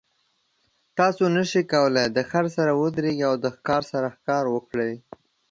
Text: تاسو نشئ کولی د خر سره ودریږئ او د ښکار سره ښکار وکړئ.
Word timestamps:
تاسو 0.97 1.23
نشئ 1.35 1.63
کولی 1.71 2.05
د 2.17 2.19
خر 2.29 2.45
سره 2.55 2.71
ودریږئ 2.81 3.23
او 3.29 3.35
د 3.43 3.45
ښکار 3.55 3.83
سره 3.91 4.07
ښکار 4.15 4.43
وکړئ. 4.49 4.93